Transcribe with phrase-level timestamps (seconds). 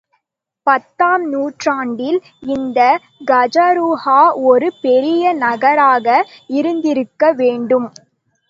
[0.67, 2.17] பத்தாம் நூற்றாண்டில்
[2.47, 2.79] இந்த
[3.31, 4.17] கஜுராஹோ
[4.45, 6.07] ஒரு பெரிய நகராக
[6.53, 7.87] இருந்திருக்க வேண்டும்.